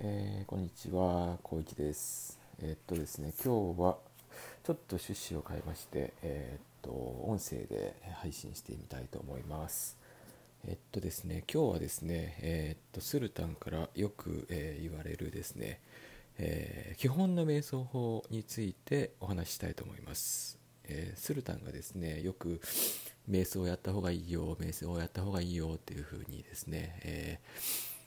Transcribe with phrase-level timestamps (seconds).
[0.00, 2.38] えー、こんにちは、こういちです。
[2.62, 3.98] えー、っとですね、今日は
[4.62, 6.90] ちょっと趣旨を変えまして、えー、っと、
[7.26, 9.98] 音声で配信してみたいと思います。
[10.68, 15.80] えっとですね、今日はですね、えっと、スルタンからよく、え言われるですね、
[16.38, 20.60] え基本の瞑想法についてお話ししたいと思います。
[20.84, 22.60] えスルタンがですね、よく
[23.28, 27.97] 瞑想をやった方がいいよ、瞑想をやった方がいいよっていうふうにですね、えー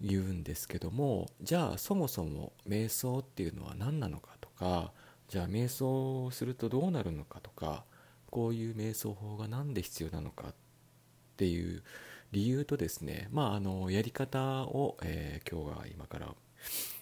[0.00, 4.92] 言うんですけどもじゃあそもそも瞑想っていうのは何なのかとか
[5.28, 7.84] じゃあ瞑想をするとどうなるのかとか
[8.30, 10.54] こういう瞑想法が何で必要なのかっ
[11.36, 11.82] ていう
[12.32, 16.34] 理由とですねまああのやり方を、えー、今日は今から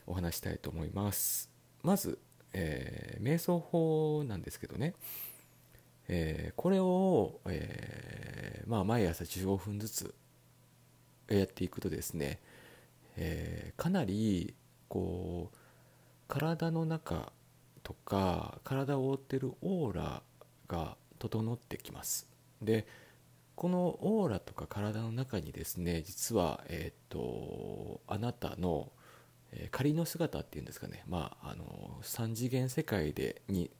[0.07, 1.51] お話したいと思います。
[1.83, 2.19] まず、
[2.53, 4.95] えー、瞑想法なんですけどね、
[6.09, 10.15] えー、これを、えまあ、毎朝15分ずつ
[11.29, 12.41] やっていくとですね
[13.17, 14.55] えー、かなり
[14.89, 15.57] こう
[16.29, 17.33] 体の中
[17.83, 20.23] とか体を覆ってるオーラ
[20.69, 22.29] が整ってきます。
[22.61, 22.87] で
[23.55, 28.91] このオーラとか体の中にですね実は、えーと、あなたの、
[29.53, 33.71] えー、仮の姿っていうんですかね、まあ、あの3次元世界でに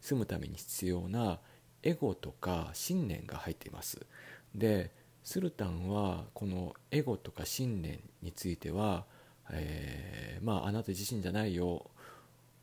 [0.00, 1.40] 住むために必要な
[1.82, 4.06] エゴとか信念が入っています。
[4.54, 4.90] で
[5.24, 9.06] スルタンはこのエゴとか信念については、
[9.50, 11.90] えー、まああなた自身じゃないよ、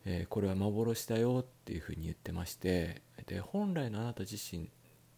[0.05, 4.69] えー、これは幻だよっていうふうに言ってましてで本来のあなた自身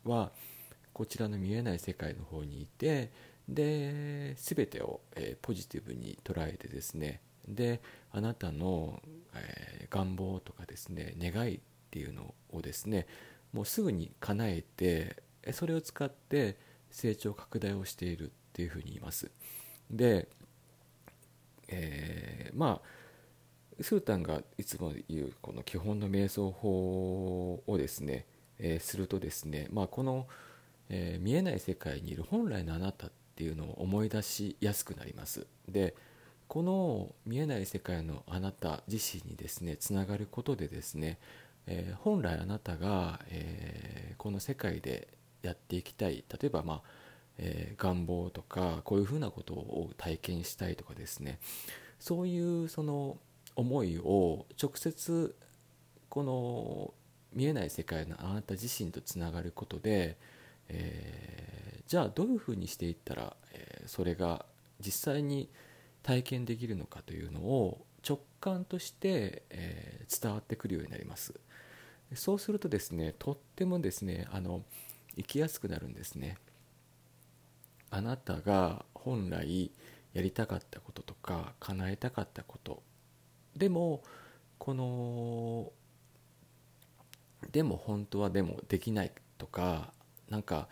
[0.06, 0.32] は
[0.94, 3.12] こちらの見えない世界の方にいて
[3.50, 9.02] で全てを、えー、ポジティブに捉えてですねであなたの、
[9.36, 11.60] えー、願望とかですね願いっ
[11.92, 13.06] ていうのをですね
[13.52, 16.58] もうすぐに叶えてそれを使って
[16.94, 19.30] 成長拡大をしているっていうふうに言います。
[19.92, 20.30] で、
[21.68, 28.28] えー、まあスータンがいつも言うこの基本の瞑想法をですね、
[28.60, 30.28] えー、するとですね、まあ、この、
[30.90, 35.48] えー、見えない世界にいる本来のあなたっていうのを思い出しやすくなります。
[35.68, 35.96] で
[36.48, 41.18] この見えない世界のあなた自身にですねつながることでですね、
[41.66, 45.08] えー、本来あなたが、えこの世界で
[45.44, 46.24] やっていきたい。
[46.30, 46.82] 例えば、まあ
[47.38, 51.40] えー、願望とかこういうふうなことを体験したいとかですね。
[52.00, 53.18] そういうその
[53.56, 55.36] 思いを直接
[56.10, 56.94] この
[57.34, 60.18] 見えない世界のあなた自身とつながることで、
[60.70, 64.46] えー、じゃあどういうふうにしていったら、えー、それが
[64.80, 65.50] 実際に
[66.04, 71.34] 体験できるのかというのを直感として、えー、伝わってくるようになります。
[72.16, 74.64] そうするとですねとってもですねあの
[75.18, 76.38] 生きやすくなるんですね。
[77.90, 79.72] あなたが本来
[80.14, 82.82] やりたかったこととか叶えたかったこと。
[83.56, 84.04] でも
[84.58, 85.72] この
[87.52, 89.94] でも本当はでもできないとか
[90.30, 90.68] なんか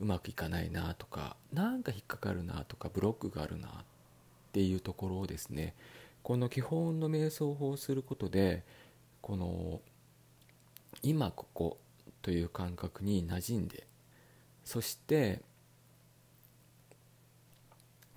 [0.00, 3.72] うまくいかないなとかなんか引っかかるなとかブロックがあるなっ
[4.52, 5.74] ていうところをですね
[6.22, 8.64] この基本の瞑想法をすることで
[9.22, 9.80] この
[11.02, 11.78] 今ここ
[12.22, 13.86] という感覚に馴染んで
[14.64, 15.42] そして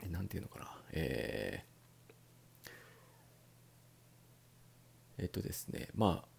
[0.09, 2.69] 何て言うのかなえー、
[5.19, 6.31] えっとですねまあ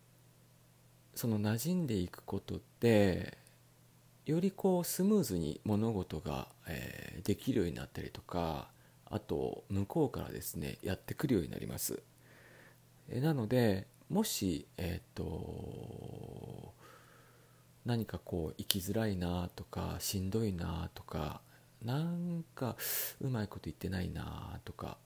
[1.14, 3.38] その馴染んでいくことで
[4.24, 8.68] よりこうスムーズに物事が、えー、できるようになったりとか
[9.06, 12.02] あと向こうからですねやってくるようになります、
[13.10, 16.72] えなのでもしえっ、と
[17.84, 21.41] 何かこう生きづらいなとかしんどいなとか
[21.84, 22.76] なんか
[23.20, 24.98] うまいこと言ってないなとか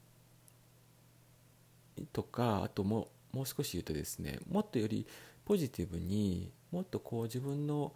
[2.12, 5.06] とかあとももう少し言うとですねもっとより
[5.44, 7.92] ポジティブにもっとこう自分の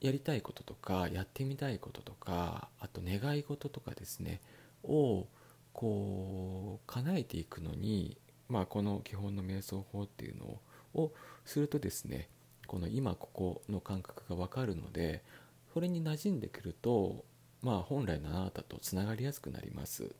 [0.00, 4.40] やりたいこととかやってみたいこととかあと願い事とかですね
[4.82, 5.26] を
[5.72, 8.16] こう叶えていくのに、
[8.48, 10.58] まあ、この基本の瞑想法っていうの
[10.94, 11.12] を
[11.44, 12.28] するとですね
[12.70, 15.24] この今ここの感覚が分かるので
[15.74, 17.24] それに馴染んでくると
[17.62, 20.14] まあ本来のあなたとつながりやすくなります。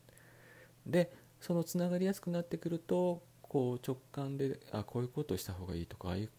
[0.85, 6.31] でそのつながりやすくなってくるとこう直感であこういうことをした方がいいとかああいう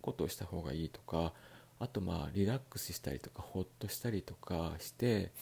[0.00, 1.32] ことをした方がいいとか
[1.80, 5.32] あとまあリラックスしたりとかほっとしたりとかして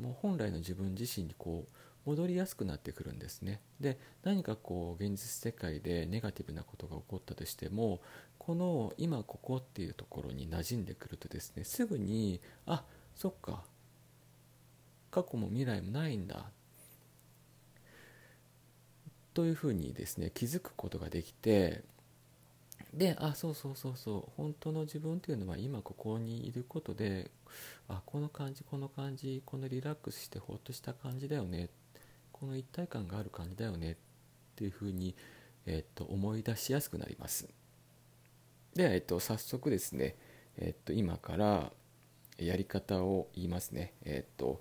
[0.00, 1.72] もう本来の自分自身にこう
[2.04, 3.60] 戻りやすくなってくるんですね。
[3.80, 8.00] で何かこう現実世界でネガティブなことが起こったとしても
[8.44, 12.82] この今ここっていうところに馴染んでくるとですねすぐにあ
[13.14, 13.62] そっか
[15.12, 16.46] 過去も未来もないんだ
[19.32, 21.84] というふうにですね気づくことができて
[22.92, 27.30] であそうそうそうそう本当の自分っていうのは今ここにいることで
[27.88, 31.68] あこの感じこの感じこのリラックスしてほっとした感じだよね
[32.32, 33.96] この一体感がある感じだよねっ
[34.56, 35.14] ていうふうに、
[35.64, 37.61] えっと、思い出しやすくなります。
[38.74, 40.16] で、えっと、早速ですね、
[40.58, 41.72] えっと、今から
[42.38, 44.60] やり方を言いますねえっと、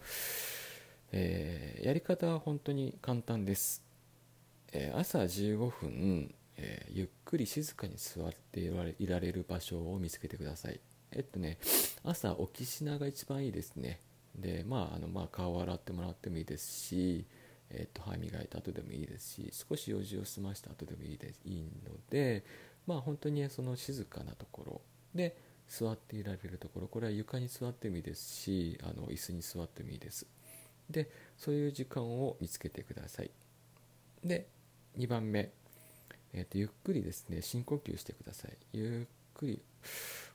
[1.11, 3.83] えー、やり方は本当に簡単です、
[4.73, 8.59] えー、朝15分えー、ゆっくり静かに座って
[8.99, 10.79] いられる場所を見つけてください。
[11.11, 11.57] えっとね、
[12.03, 13.99] 朝起きしなが一番いいですね。
[14.35, 17.25] で、まあ、あのまあ顔を洗ってもらってもいいですし、
[17.71, 22.43] えっと、歯磨いた後でもいいですし、少し用事を済ました後でもいいですいいので、
[22.87, 24.81] まあ、本当にその静かなところ。
[25.13, 25.35] で
[25.67, 30.27] 座っていられるところ、これは床に座ってもいいですし、あの椅子に座ってもいいです。
[30.89, 33.31] で、そういう時間を見つけてください。
[34.21, 34.47] で、
[34.97, 35.51] 2番目、
[36.33, 37.41] えーと、ゆっくりですね。
[37.41, 38.57] 深呼吸してください。
[38.73, 39.61] ゆっくり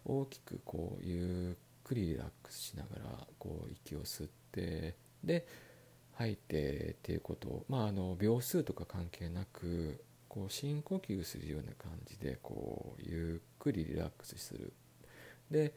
[0.06, 5.46] 大きくこうゆっくりリラックスしながらこう息を吸ってで
[6.14, 7.48] 吐いてっていうこと。
[7.48, 10.02] をまああの秒数とか関係なく
[10.36, 14.70] こう深呼吸するような感じでこうゆっくりリラックスする。
[15.50, 15.72] で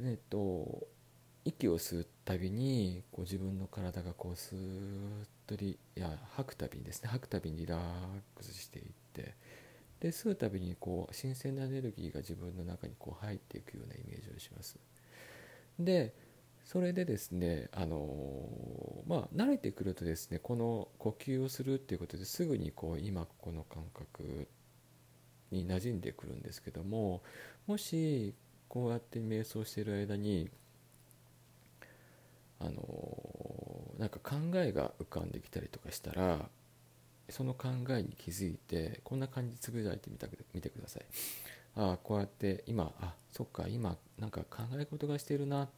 [0.00, 0.86] えっ、と
[1.44, 7.80] 息を吸うたびにこう自分の体がこうスーッとりいや吐くたびにですね吐くたびにリラッ
[8.34, 9.34] クスしていって
[10.00, 14.78] で吸うたびにこう新鮮なエネルギーが自分の中にこう入っていくようなイメージをします。
[15.78, 16.14] で
[16.64, 24.48] それでですねあのまあ慣れてくるとですねこの呼吸をするっていうことですぐにこう今この感覚
[25.50, 27.22] に馴染んでくるんですけども
[27.66, 28.34] もし
[28.68, 30.50] こうやって瞑想している間に
[32.60, 32.80] あの
[33.98, 36.48] なんか考えが浮かんできたりとかしたら
[37.28, 41.04] その考えに気づいてこんな感じでつぶやいてみた見てください。
[41.76, 45.68] ああこうやって今あそっか今なんか考え事がしてるな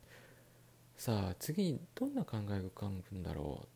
[0.97, 3.67] さあ次にどんな考えが浮かぶんだろ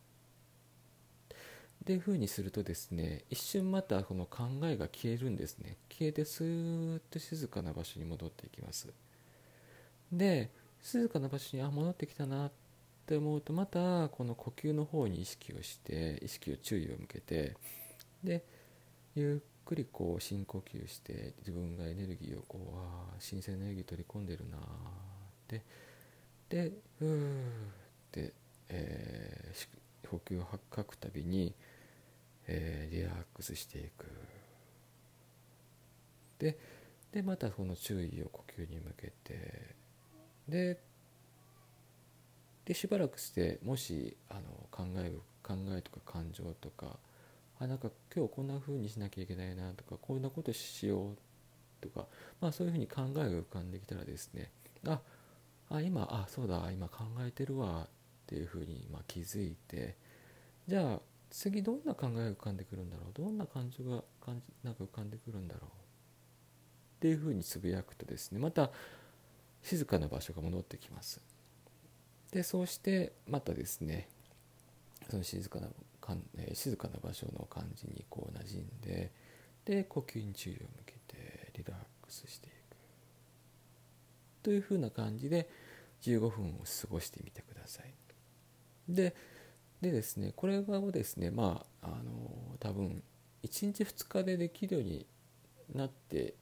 [1.28, 1.32] う？
[1.32, 5.76] っていうふうにするとですね一瞬またこの考えが消えるんですね。
[5.88, 8.88] 消えてスーッと静かな場所に戻っていきます。
[10.12, 10.50] で
[10.82, 12.52] 静かな場所にあ戻ってきたなっ
[13.06, 17.56] て思うとまたこの呼吸の方に意識をして意識を注意を向けて
[18.24, 18.44] で
[19.14, 24.60] ゆっくりこう深呼吸して自分がエネルギーをこうあ新鮮なエネルギー取り込んでるなっ
[25.48, 25.62] て
[26.50, 27.42] でふーっ
[28.12, 28.32] て、
[28.68, 31.54] えー、呼吸を吐くたびに、
[32.46, 34.06] えー、リラックスしていく。
[36.38, 36.58] で
[37.12, 39.80] でまたその注意を呼吸に向けて。
[40.48, 40.80] で
[42.64, 45.12] でしばらくしてもしあの考え
[45.42, 46.98] 考えとか感情とか
[47.58, 51.16] あなんか今日こんな風にしなきゃいけないなとかこんなことしよう
[51.80, 52.06] とか、
[52.40, 54.50] まあ、そういうふうに考えが浮かんできたらですね
[54.86, 55.00] あ
[55.70, 57.88] あ今あそうだ今考えてるわっ
[58.26, 59.96] ていうふうに、ま、気づいて。
[60.68, 61.00] じゃあ
[61.30, 63.12] 次どんな考えが浮かんでくるんだろう？
[63.12, 65.64] どんな感情が感じなんか浮かんでくるんだろう？
[65.64, 65.68] っ
[67.00, 68.70] ていうふうにつぶやくとですねまた
[69.62, 71.20] 静かな場所が戻ってきます。
[72.30, 74.08] でそうしてまたですね
[75.08, 75.68] その静かな
[76.00, 79.10] かん、え、静かな場所の感じにこう馴染んで
[79.64, 82.39] で呼吸に注意を向けてリラックスして
[84.42, 85.48] というふうな感じで
[86.02, 87.94] 15分を過ごしてみてください。
[88.88, 89.14] で
[89.80, 93.02] でですねこれをですねまああの多分
[93.42, 95.06] 1日2日でできるように
[95.74, 96.34] なって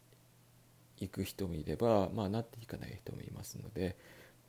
[0.98, 3.96] いく人もいれば、まあ、なっていかない人もいますので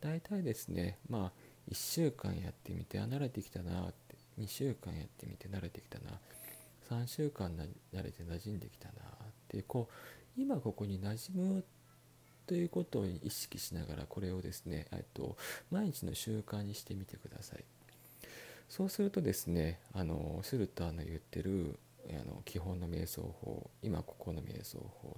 [0.02, 1.32] 大体ですねまあ
[1.70, 6.20] 1週間やってみてあ慣れてきたなって2週間やってみて慣れてきたな
[6.90, 8.96] 3週間な慣れて馴染んできたなっ
[9.48, 11.64] てこう今ここに馴染むっ
[12.50, 15.38] ということを意識しながらこれをですねと
[15.70, 17.64] 毎日の習慣にしてみてください
[18.68, 21.78] そうするとですねあのスルターの言ってる
[22.10, 25.16] あの基本の瞑想法今ここの瞑想法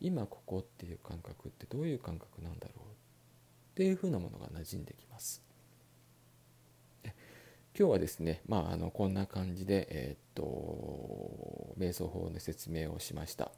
[0.00, 2.82] 今ここっていう感覚ってどういう感覚なんだろうっ
[3.76, 5.42] ていうふうなものが馴染んできます。
[7.78, 13.52] 今日はですね、まあ、あのこんな感じで、えー、っと瞑想法の説明をしました。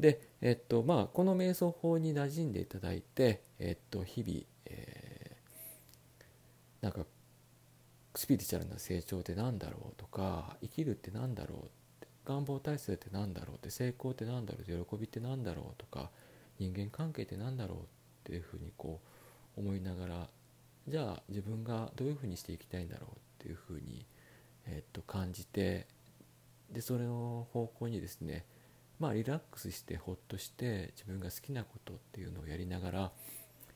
[0.00, 7.04] で、え、っとまあ、この瞑想法に馴染んでいただいて、え、っと日々、えー、なんか
[8.16, 11.68] スピリチュアルな成長って何だろうとか生きるって何だろ
[12.02, 16.10] う願望体制って何だろうって成功って何だろうって喜びって何だろうとか
[16.58, 17.82] 人間関係って何だろうっ
[18.24, 19.00] ていうふうにこ
[19.56, 20.28] う思いながら
[20.88, 24.04] じゃあ自分がどういうふうにしていきたいんだろうっていうふうに、
[24.66, 25.86] え、っと感じて
[26.72, 28.44] でそれの方向にですね
[29.00, 33.12] まあリラックスしてほっとして自分が好きなことっていうのをやりながら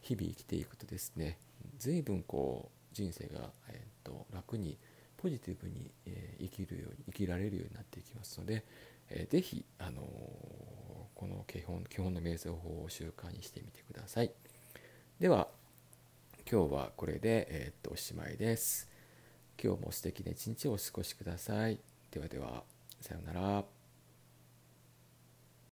[0.00, 1.38] 日々生きていくとですね
[1.78, 4.78] 随分こう人生が、えーと、楽に
[5.16, 8.64] ポジティブに、え、生きるように生きられるようになっていきますので、
[9.10, 10.02] えー、ぜひ、あの、
[11.14, 14.32] この基本基本の瞑想法を習慣にしてみてください。
[15.20, 15.48] では
[16.50, 18.88] 今日はこれで、えー、とおしまいです。
[19.62, 21.78] 今日も素敵な一日をお過ごしください。
[22.10, 22.64] ではでは
[23.00, 23.73] さようなら。